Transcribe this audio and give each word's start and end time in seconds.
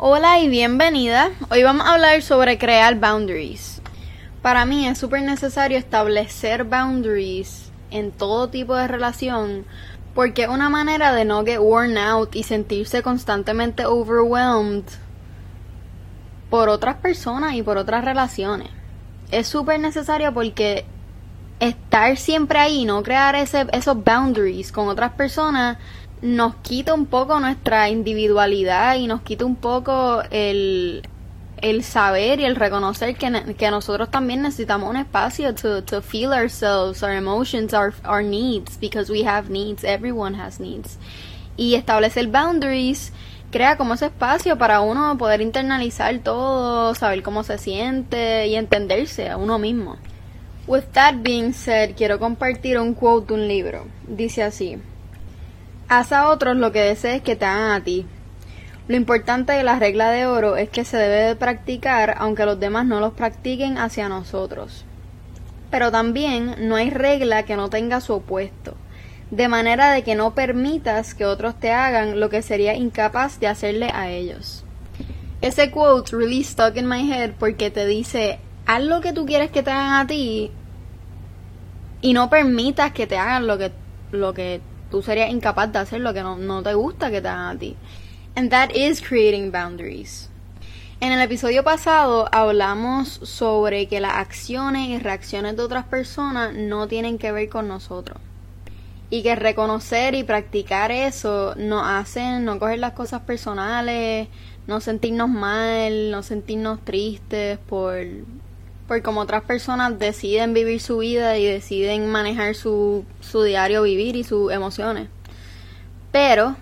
Hola 0.00 0.38
y 0.38 0.48
bienvenida. 0.48 1.32
Hoy 1.50 1.64
vamos 1.64 1.84
a 1.84 1.94
hablar 1.94 2.22
sobre 2.22 2.56
crear 2.56 3.00
boundaries. 3.00 3.82
Para 4.42 4.64
mí 4.64 4.86
es 4.86 4.96
súper 4.96 5.22
necesario 5.22 5.76
establecer 5.76 6.62
boundaries 6.62 7.72
en 7.90 8.12
todo 8.12 8.48
tipo 8.48 8.76
de 8.76 8.86
relación 8.86 9.64
porque 10.14 10.44
es 10.44 10.48
una 10.48 10.68
manera 10.70 11.12
de 11.12 11.24
no 11.24 11.44
get 11.44 11.58
worn 11.58 11.98
out 11.98 12.36
y 12.36 12.44
sentirse 12.44 13.02
constantemente 13.02 13.86
overwhelmed 13.86 14.84
por 16.48 16.68
otras 16.68 16.98
personas 16.98 17.54
y 17.54 17.64
por 17.64 17.76
otras 17.76 18.04
relaciones. 18.04 18.68
Es 19.32 19.48
súper 19.48 19.80
necesario 19.80 20.32
porque 20.32 20.84
estar 21.58 22.16
siempre 22.18 22.60
ahí, 22.60 22.84
no 22.84 23.02
crear 23.02 23.34
ese, 23.34 23.66
esos 23.72 24.04
boundaries 24.04 24.70
con 24.70 24.86
otras 24.86 25.10
personas, 25.14 25.76
nos 26.22 26.56
quita 26.56 26.94
un 26.94 27.06
poco 27.06 27.38
nuestra 27.40 27.88
individualidad 27.88 28.96
y 28.96 29.06
nos 29.06 29.22
quita 29.22 29.44
un 29.44 29.56
poco 29.56 30.22
el, 30.30 31.02
el 31.62 31.84
saber 31.84 32.40
y 32.40 32.44
el 32.44 32.56
reconocer 32.56 33.16
que, 33.16 33.54
que 33.56 33.70
nosotros 33.70 34.10
también 34.10 34.42
necesitamos 34.42 34.90
un 34.90 34.96
espacio 34.96 35.54
to, 35.54 35.82
to 35.84 36.02
feel 36.02 36.32
ourselves, 36.32 37.02
our 37.02 37.12
emotions, 37.12 37.72
our, 37.72 37.92
our 38.04 38.22
needs, 38.22 38.78
because 38.80 39.10
we 39.10 39.24
have 39.24 39.50
needs, 39.50 39.84
everyone 39.84 40.38
has 40.40 40.60
needs. 40.60 40.98
Y 41.56 41.74
establecer 41.74 42.28
boundaries 42.28 43.12
crea 43.50 43.76
como 43.76 43.94
ese 43.94 44.06
espacio 44.06 44.58
para 44.58 44.80
uno 44.80 45.16
poder 45.18 45.40
internalizar 45.40 46.18
todo, 46.20 46.94
saber 46.94 47.22
cómo 47.22 47.42
se 47.42 47.58
siente 47.58 48.46
y 48.46 48.56
entenderse 48.56 49.28
a 49.30 49.36
uno 49.36 49.58
mismo. 49.58 49.96
With 50.66 50.84
that 50.92 51.22
being 51.22 51.52
said, 51.52 51.96
quiero 51.96 52.18
compartir 52.18 52.78
un 52.78 52.92
quote 52.92 53.28
de 53.28 53.40
un 53.40 53.48
libro. 53.48 53.86
Dice 54.06 54.42
así: 54.42 54.76
Haz 55.90 56.12
a 56.12 56.28
otros 56.28 56.54
lo 56.54 56.70
que 56.70 56.82
desees 56.82 57.22
que 57.22 57.34
te 57.34 57.46
hagan 57.46 57.70
a 57.70 57.82
ti. 57.82 58.04
Lo 58.88 58.96
importante 58.96 59.54
de 59.54 59.62
la 59.62 59.78
regla 59.78 60.10
de 60.10 60.26
oro 60.26 60.56
es 60.56 60.68
que 60.68 60.84
se 60.84 60.98
debe 60.98 61.28
de 61.28 61.36
practicar 61.36 62.14
aunque 62.18 62.44
los 62.44 62.60
demás 62.60 62.84
no 62.84 63.00
los 63.00 63.14
practiquen 63.14 63.78
hacia 63.78 64.10
nosotros. 64.10 64.84
Pero 65.70 65.90
también 65.90 66.56
no 66.68 66.76
hay 66.76 66.90
regla 66.90 67.44
que 67.44 67.56
no 67.56 67.70
tenga 67.70 68.02
su 68.02 68.12
opuesto, 68.12 68.74
de 69.30 69.48
manera 69.48 69.90
de 69.90 70.02
que 70.02 70.14
no 70.14 70.34
permitas 70.34 71.14
que 71.14 71.24
otros 71.24 71.58
te 71.58 71.72
hagan 71.72 72.20
lo 72.20 72.28
que 72.28 72.42
sería 72.42 72.74
incapaz 72.74 73.40
de 73.40 73.46
hacerle 73.46 73.90
a 73.94 74.10
ellos. 74.10 74.64
Ese 75.40 75.70
quote 75.70 76.14
really 76.14 76.44
stuck 76.44 76.76
in 76.76 76.86
my 76.86 77.10
head 77.10 77.32
porque 77.38 77.70
te 77.70 77.86
dice, 77.86 78.40
haz 78.66 78.82
lo 78.82 79.00
que 79.00 79.14
tú 79.14 79.24
quieres 79.24 79.50
que 79.50 79.62
te 79.62 79.70
hagan 79.70 80.04
a 80.04 80.06
ti 80.06 80.50
y 82.02 82.12
no 82.12 82.28
permitas 82.28 82.92
que 82.92 83.06
te 83.06 83.16
hagan 83.16 83.46
lo 83.46 83.56
que, 83.56 83.72
lo 84.12 84.34
que 84.34 84.60
tú 84.90 85.02
serías 85.02 85.30
incapaz 85.30 85.72
de 85.72 85.78
hacer 85.78 86.00
lo 86.00 86.14
que 86.14 86.22
no, 86.22 86.62
te 86.62 86.74
gusta 86.74 87.10
que 87.10 87.20
te 87.20 87.28
hagan 87.28 87.56
a 87.56 87.58
ti. 87.58 87.76
And 88.34 88.50
that 88.50 88.70
is 88.74 89.00
creating 89.00 89.50
boundaries. 89.50 90.28
En 91.00 91.12
el 91.12 91.20
episodio 91.20 91.62
pasado 91.62 92.28
hablamos 92.32 93.08
sobre 93.08 93.86
que 93.86 94.00
las 94.00 94.14
acciones 94.14 94.88
y 94.88 94.98
reacciones 94.98 95.56
de 95.56 95.62
otras 95.62 95.84
personas 95.84 96.54
no 96.54 96.88
tienen 96.88 97.18
que 97.18 97.32
ver 97.32 97.48
con 97.48 97.68
nosotros. 97.68 98.18
Y 99.10 99.22
que 99.22 99.36
reconocer 99.36 100.14
y 100.14 100.24
practicar 100.24 100.92
eso 100.92 101.54
nos 101.56 101.82
hacen 101.86 102.44
no 102.44 102.58
coger 102.58 102.80
las 102.80 102.92
cosas 102.92 103.22
personales, 103.22 104.28
no 104.66 104.80
sentirnos 104.80 105.30
mal, 105.30 106.10
no 106.10 106.22
sentirnos 106.22 106.84
tristes 106.84 107.58
por, 107.58 108.04
por 108.88 109.02
como 109.02 109.20
otras 109.20 109.44
personas 109.44 109.98
deciden 109.98 110.54
vivir 110.54 110.80
su 110.80 110.98
vida 110.98 111.36
y 111.36 111.44
deciden 111.44 112.10
manejar 112.10 112.54
su, 112.54 113.04
su 113.20 113.42
diario 113.42 113.82
vivir 113.82 114.16
y 114.16 114.24
sus 114.24 114.50
emociones. 114.50 115.08
Pero 116.10 116.56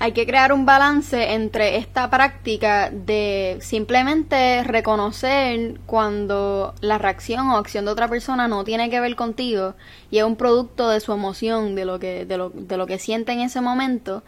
hay 0.00 0.10
que 0.12 0.26
crear 0.26 0.52
un 0.52 0.66
balance 0.66 1.32
entre 1.32 1.76
esta 1.76 2.10
práctica 2.10 2.90
de 2.90 3.58
simplemente 3.60 4.64
reconocer 4.64 5.80
cuando 5.86 6.74
la 6.80 6.98
reacción 6.98 7.48
o 7.48 7.56
acción 7.56 7.84
de 7.84 7.92
otra 7.92 8.08
persona 8.08 8.48
no 8.48 8.64
tiene 8.64 8.90
que 8.90 9.00
ver 9.00 9.14
contigo 9.14 9.74
y 10.10 10.18
es 10.18 10.24
un 10.24 10.36
producto 10.36 10.88
de 10.88 11.00
su 11.00 11.12
emoción, 11.12 11.76
de 11.76 11.84
lo 11.84 12.00
que, 12.00 12.26
de 12.26 12.36
lo, 12.36 12.50
de 12.50 12.76
lo 12.76 12.86
que 12.86 12.98
siente 12.98 13.32
en 13.32 13.40
ese 13.40 13.60
momento, 13.60 14.24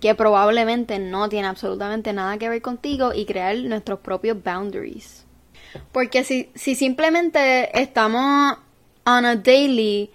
que 0.00 0.14
probablemente 0.14 0.98
no 0.98 1.30
tiene 1.30 1.48
absolutamente 1.48 2.12
nada 2.12 2.36
que 2.36 2.50
ver 2.50 2.60
contigo 2.60 3.12
y 3.14 3.24
crear 3.24 3.56
nuestros 3.56 4.00
propios 4.00 4.36
boundaries. 4.44 5.24
Porque 5.92 6.24
si, 6.24 6.50
si 6.54 6.74
simplemente 6.74 7.80
estamos 7.80 8.58
on 9.04 9.24
a 9.24 9.36
daily 9.36 10.10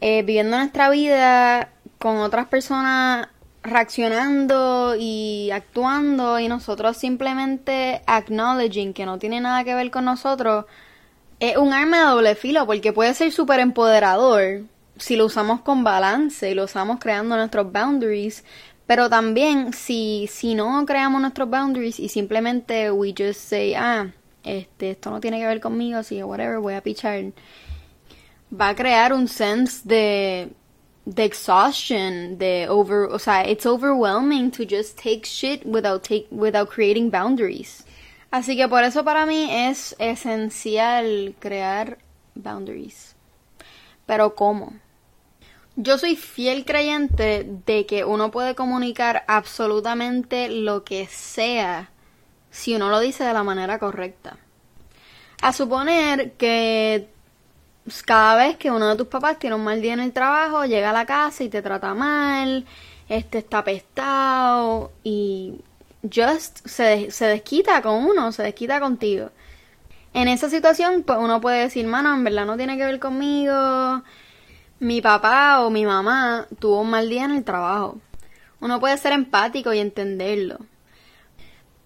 eh, 0.00 0.22
viviendo 0.22 0.56
nuestra 0.56 0.90
vida 0.90 1.70
con 1.98 2.18
otras 2.18 2.46
personas 2.46 3.28
reaccionando 3.62 4.96
y 4.98 5.50
actuando 5.52 6.38
y 6.38 6.48
nosotros 6.48 6.96
simplemente 6.96 8.00
acknowledging 8.06 8.94
que 8.94 9.04
no 9.04 9.18
tiene 9.18 9.40
nada 9.40 9.64
que 9.64 9.74
ver 9.74 9.90
con 9.90 10.06
nosotros, 10.06 10.64
es 11.40 11.56
un 11.56 11.72
arma 11.72 11.98
de 11.98 12.04
doble 12.04 12.34
filo 12.34 12.66
porque 12.66 12.92
puede 12.92 13.12
ser 13.14 13.32
súper 13.32 13.60
empoderador 13.60 14.62
si 14.96 15.16
lo 15.16 15.26
usamos 15.26 15.60
con 15.60 15.84
balance 15.84 16.50
y 16.50 16.54
lo 16.54 16.64
usamos 16.64 16.98
creando 17.00 17.36
nuestros 17.36 17.70
boundaries, 17.72 18.44
pero 18.86 19.08
también 19.08 19.72
si, 19.72 20.28
si 20.30 20.54
no 20.54 20.84
creamos 20.86 21.20
nuestros 21.20 21.48
boundaries 21.48 21.98
y 22.00 22.08
simplemente 22.08 22.90
we 22.90 23.14
just 23.16 23.40
say, 23.40 23.74
ah, 23.74 24.12
este, 24.44 24.92
esto 24.92 25.10
no 25.10 25.20
tiene 25.20 25.38
que 25.38 25.46
ver 25.46 25.60
conmigo, 25.60 25.98
así 25.98 26.16
que 26.16 26.24
whatever, 26.24 26.58
voy 26.58 26.74
a 26.74 26.82
pichar, 26.82 27.32
va 28.52 28.70
a 28.70 28.74
crear 28.74 29.12
un 29.12 29.28
sense 29.28 29.82
de, 29.84 30.50
de 31.04 31.24
exhaustion, 31.24 32.38
de 32.38 32.68
over, 32.68 33.08
o 33.10 33.18
sea, 33.18 33.48
it's 33.48 33.66
overwhelming 33.66 34.50
to 34.50 34.64
just 34.68 34.96
take 34.96 35.24
shit 35.24 35.62
without 35.64 36.02
take, 36.02 36.26
without 36.30 36.68
creating 36.68 37.10
boundaries. 37.10 37.84
Así 38.30 38.56
que 38.56 38.68
por 38.68 38.84
eso 38.84 39.04
para 39.04 39.26
mí 39.26 39.48
es 39.50 39.96
esencial 39.98 41.34
crear 41.40 41.98
boundaries. 42.34 43.16
Pero 44.06 44.34
¿cómo? 44.34 44.72
Yo 45.76 45.98
soy 45.98 46.14
fiel 46.16 46.64
creyente 46.64 47.46
de 47.66 47.86
que 47.86 48.04
uno 48.04 48.30
puede 48.30 48.54
comunicar 48.54 49.24
absolutamente 49.26 50.48
lo 50.48 50.84
que 50.84 51.06
sea 51.06 51.90
si 52.50 52.74
uno 52.74 52.90
lo 52.90 53.00
dice 53.00 53.24
de 53.24 53.32
la 53.32 53.42
manera 53.42 53.78
correcta. 53.78 54.36
A 55.42 55.52
suponer 55.52 56.32
que 56.32 57.08
cada 58.04 58.36
vez 58.36 58.56
que 58.56 58.70
uno 58.70 58.88
de 58.88 58.96
tus 58.96 59.06
papás 59.06 59.38
tiene 59.38 59.56
un 59.56 59.64
mal 59.64 59.80
día 59.80 59.94
en 59.94 60.00
el 60.00 60.12
trabajo, 60.12 60.64
llega 60.64 60.90
a 60.90 60.92
la 60.92 61.06
casa 61.06 61.44
y 61.44 61.48
te 61.48 61.62
trata 61.62 61.94
mal, 61.94 62.66
este 63.08 63.38
está 63.38 63.58
apestado 63.58 64.92
y 65.02 65.60
just 66.02 66.66
se, 66.66 67.10
se 67.10 67.26
desquita 67.26 67.82
con 67.82 68.04
uno, 68.04 68.32
se 68.32 68.42
desquita 68.42 68.80
contigo. 68.80 69.30
En 70.12 70.28
esa 70.28 70.50
situación, 70.50 71.04
pues 71.04 71.18
uno 71.20 71.40
puede 71.40 71.62
decir, 71.62 71.86
mano, 71.86 72.14
en 72.14 72.24
verdad 72.24 72.46
no 72.46 72.56
tiene 72.56 72.76
que 72.76 72.84
ver 72.84 72.98
conmigo. 72.98 74.02
Mi 74.80 75.00
papá 75.00 75.60
o 75.60 75.70
mi 75.70 75.84
mamá 75.84 76.46
tuvo 76.58 76.80
un 76.80 76.90
mal 76.90 77.08
día 77.08 77.24
en 77.24 77.32
el 77.32 77.44
trabajo. 77.44 77.98
Uno 78.60 78.80
puede 78.80 78.96
ser 78.98 79.12
empático 79.12 79.72
y 79.72 79.78
entenderlo. 79.78 80.58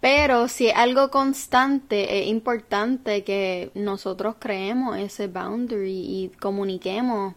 Pero 0.04 0.48
si 0.48 0.66
es 0.66 0.76
algo 0.76 1.10
constante, 1.10 2.20
es 2.20 2.26
importante 2.26 3.25
que 3.25 3.70
nosotros 3.72 4.37
creemos 4.38 4.98
ese 4.98 5.28
boundary 5.28 5.97
y 5.97 6.32
comuniquemos 6.42 7.34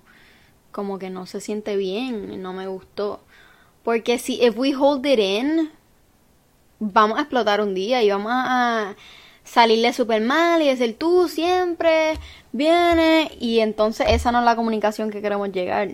como 0.73 1.00
que 1.00 1.09
no 1.09 1.28
se 1.28 1.39
siente 1.39 1.78
bien, 1.78 2.41
no 2.41 2.51
me 2.51 2.67
gustó. 2.67 3.22
Porque 3.83 4.19
si 4.19 4.44
if 4.44 4.57
we 4.57 4.75
hold 4.75 5.05
it 5.05 5.17
in, 5.17 5.72
vamos 6.79 7.17
a 7.17 7.22
explotar 7.22 7.61
un 7.61 7.73
día 7.73 8.03
y 8.03 8.09
vamos 8.09 8.33
a 8.35 8.97
salirle 9.45 9.94
súper 9.94 10.22
mal 10.22 10.61
y 10.61 10.67
decir 10.67 10.97
tú 10.97 11.29
siempre 11.29 12.19
vienes 12.51 13.31
y 13.39 13.61
entonces 13.61 14.07
esa 14.09 14.34
no 14.34 14.39
es 14.39 14.45
la 14.45 14.57
comunicación 14.57 15.09
que 15.09 15.22
queremos 15.22 15.53
llegar. 15.53 15.91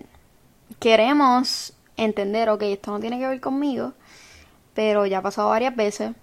Queremos 0.80 1.74
entender, 1.98 2.50
ok, 2.50 2.64
esto 2.64 2.90
no 2.90 3.00
tiene 3.00 3.20
que 3.20 3.28
ver 3.28 3.42
conmigo, 3.42 3.94
pero 4.74 5.06
ya 5.06 5.20
ha 5.20 5.22
pasado 5.22 5.50
varias 5.50 5.76
veces 5.76 6.14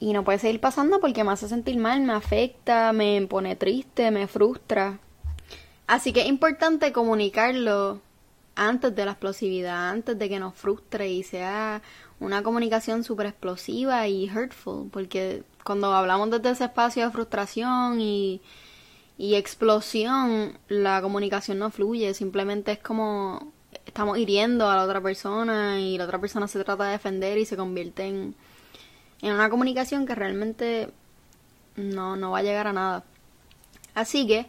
y 0.00 0.14
no 0.14 0.24
puede 0.24 0.38
seguir 0.38 0.60
pasando 0.60 0.98
porque 0.98 1.22
me 1.24 1.32
hace 1.32 1.46
sentir 1.46 1.76
mal, 1.76 2.00
me 2.00 2.14
afecta, 2.14 2.92
me 2.94 3.20
pone 3.28 3.54
triste, 3.54 4.10
me 4.10 4.26
frustra. 4.26 4.98
Así 5.86 6.14
que 6.14 6.22
es 6.22 6.26
importante 6.26 6.90
comunicarlo 6.90 8.00
antes 8.54 8.96
de 8.96 9.04
la 9.04 9.12
explosividad, 9.12 9.90
antes 9.90 10.18
de 10.18 10.28
que 10.30 10.40
nos 10.40 10.54
frustre 10.54 11.10
y 11.10 11.22
sea 11.22 11.82
una 12.18 12.42
comunicación 12.42 13.04
súper 13.04 13.26
explosiva 13.26 14.08
y 14.08 14.30
hurtful, 14.30 14.88
porque 14.90 15.42
cuando 15.64 15.92
hablamos 15.92 16.30
desde 16.30 16.50
ese 16.50 16.64
espacio 16.64 17.04
de 17.04 17.10
frustración 17.10 18.00
y, 18.00 18.40
y 19.18 19.34
explosión, 19.34 20.58
la 20.68 21.02
comunicación 21.02 21.58
no 21.58 21.70
fluye, 21.70 22.14
simplemente 22.14 22.72
es 22.72 22.78
como 22.78 23.52
estamos 23.84 24.16
hiriendo 24.16 24.70
a 24.70 24.76
la 24.76 24.84
otra 24.84 25.02
persona 25.02 25.78
y 25.78 25.98
la 25.98 26.04
otra 26.04 26.18
persona 26.18 26.48
se 26.48 26.64
trata 26.64 26.84
de 26.84 26.92
defender 26.92 27.36
y 27.36 27.44
se 27.44 27.56
convierte 27.56 28.06
en 28.06 28.34
en 29.22 29.34
una 29.34 29.50
comunicación 29.50 30.06
que 30.06 30.14
realmente 30.14 30.90
no, 31.76 32.16
no 32.16 32.30
va 32.30 32.38
a 32.38 32.42
llegar 32.42 32.66
a 32.66 32.72
nada. 32.72 33.04
Así 33.94 34.26
que 34.26 34.48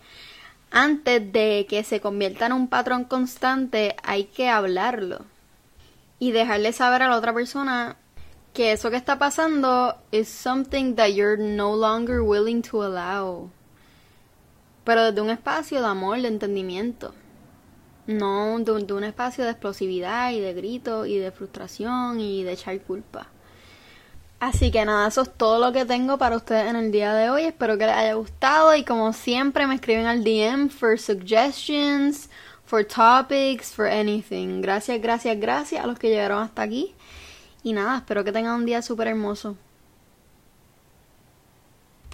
antes 0.70 1.32
de 1.34 1.66
que 1.70 1.84
se 1.84 2.00
convierta 2.00 2.46
en 2.46 2.54
un 2.54 2.68
patrón 2.68 3.04
constante 3.04 3.96
hay 4.04 4.26
que 4.26 4.50
hablarlo 4.50 5.26
y 6.20 6.32
dejarle 6.32 6.72
saber 6.72 7.04
a 7.04 7.10
la 7.10 7.18
otra 7.18 7.34
persona 7.34 7.98
que 8.54 8.72
eso 8.72 8.90
que 8.90 8.98
está 8.98 9.18
pasando 9.18 9.96
is 10.12 10.28
something 10.28 10.96
that 10.96 11.10
you're 11.10 11.38
no 11.38 11.76
longer 11.76 12.22
willing 12.22 12.62
to 12.62 12.84
allow. 12.84 13.50
Pero 14.84 15.06
desde 15.06 15.22
un 15.22 15.30
espacio 15.30 15.80
de 15.80 15.88
amor, 15.88 16.22
de 16.22 16.28
entendimiento. 16.28 17.14
No 18.08 18.60
de 18.60 18.94
un 18.94 19.04
espacio 19.04 19.44
de 19.44 19.52
explosividad 19.52 20.32
y 20.32 20.40
de 20.40 20.54
grito 20.54 21.06
y 21.06 21.18
de 21.18 21.32
frustración 21.32 22.20
y 22.20 22.44
de 22.44 22.54
echar 22.54 22.80
culpa. 22.82 23.28
Así 24.42 24.72
que 24.72 24.84
nada, 24.86 25.08
eso 25.08 25.22
es 25.22 25.32
todo 25.38 25.60
lo 25.60 25.72
que 25.72 25.86
tengo 25.86 26.18
para 26.18 26.36
ustedes 26.36 26.68
en 26.68 26.76
el 26.76 26.92
día 26.92 27.14
de 27.14 27.30
hoy. 27.30 27.44
Espero 27.44 27.78
que 27.78 27.86
les 27.86 27.96
haya 27.96 28.16
gustado 28.16 28.76
y 28.76 28.84
como 28.84 29.14
siempre 29.14 29.68
me 29.68 29.76
escriben 29.76 30.08
al 30.08 30.24
DM 30.24 30.70
for 30.70 30.98
suggestions, 30.98 32.28
for 32.66 32.84
topics, 32.84 33.72
for 33.72 33.86
anything. 33.86 34.62
Gracias, 34.62 35.00
gracias, 35.00 35.40
gracias 35.40 35.84
a 35.84 35.86
los 35.86 36.00
que 36.00 36.10
llegaron 36.10 36.42
hasta 36.42 36.64
aquí. 36.64 36.96
Y 37.62 37.74
nada, 37.74 37.98
espero 37.98 38.24
que 38.24 38.32
tengan 38.32 38.56
un 38.56 38.66
día 38.66 38.82
súper 38.82 39.10
hermoso. 39.10 39.58